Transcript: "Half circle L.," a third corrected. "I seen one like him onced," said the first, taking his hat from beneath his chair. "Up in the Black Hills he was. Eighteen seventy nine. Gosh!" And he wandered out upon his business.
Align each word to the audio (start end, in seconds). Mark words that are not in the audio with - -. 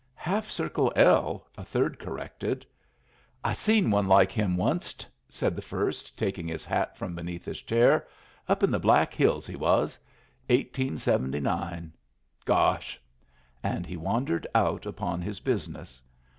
"Half 0.15 0.49
circle 0.49 0.91
L.," 0.95 1.45
a 1.55 1.63
third 1.63 1.99
corrected. 1.99 2.65
"I 3.43 3.53
seen 3.53 3.91
one 3.91 4.07
like 4.07 4.31
him 4.31 4.57
onced," 4.57 5.05
said 5.29 5.55
the 5.55 5.61
first, 5.61 6.17
taking 6.17 6.47
his 6.47 6.65
hat 6.65 6.97
from 6.97 7.13
beneath 7.13 7.45
his 7.45 7.61
chair. 7.61 8.07
"Up 8.49 8.63
in 8.63 8.71
the 8.71 8.79
Black 8.79 9.13
Hills 9.13 9.45
he 9.45 9.55
was. 9.55 9.99
Eighteen 10.49 10.97
seventy 10.97 11.39
nine. 11.39 11.93
Gosh!" 12.45 12.99
And 13.61 13.85
he 13.85 13.95
wandered 13.95 14.47
out 14.55 14.87
upon 14.87 15.21
his 15.21 15.39
business. 15.39 16.01